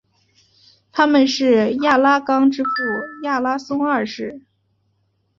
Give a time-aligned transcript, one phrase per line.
[0.91, 2.69] 他们是亚拉冈之父
[3.23, 4.41] 亚拉松二世。